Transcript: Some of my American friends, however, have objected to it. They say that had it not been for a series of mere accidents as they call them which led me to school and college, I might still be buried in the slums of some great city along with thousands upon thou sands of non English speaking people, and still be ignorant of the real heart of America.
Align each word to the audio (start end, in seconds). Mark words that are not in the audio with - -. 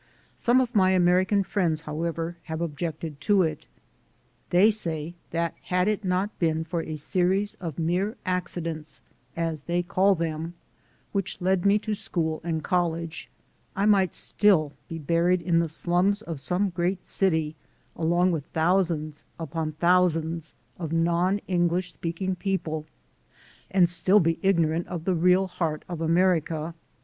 Some 0.35 0.59
of 0.59 0.73
my 0.73 0.93
American 0.93 1.43
friends, 1.43 1.81
however, 1.81 2.35
have 2.45 2.59
objected 2.59 3.21
to 3.21 3.43
it. 3.43 3.67
They 4.49 4.71
say 4.71 5.13
that 5.29 5.53
had 5.65 5.87
it 5.87 6.03
not 6.03 6.39
been 6.39 6.63
for 6.63 6.81
a 6.81 6.95
series 6.95 7.53
of 7.61 7.77
mere 7.77 8.17
accidents 8.25 9.03
as 9.37 9.61
they 9.61 9.83
call 9.83 10.15
them 10.15 10.55
which 11.11 11.39
led 11.39 11.67
me 11.67 11.77
to 11.77 11.93
school 11.93 12.41
and 12.43 12.63
college, 12.63 13.29
I 13.75 13.85
might 13.85 14.15
still 14.15 14.73
be 14.89 14.97
buried 14.97 15.39
in 15.43 15.59
the 15.59 15.69
slums 15.69 16.23
of 16.23 16.39
some 16.39 16.69
great 16.71 17.05
city 17.05 17.55
along 17.95 18.31
with 18.31 18.47
thousands 18.47 19.23
upon 19.39 19.75
thou 19.81 20.07
sands 20.07 20.55
of 20.79 20.91
non 20.91 21.41
English 21.47 21.93
speaking 21.93 22.35
people, 22.35 22.87
and 23.69 23.87
still 23.87 24.19
be 24.19 24.39
ignorant 24.41 24.87
of 24.87 25.05
the 25.05 25.13
real 25.13 25.45
heart 25.45 25.85
of 25.87 26.01
America. 26.01 26.73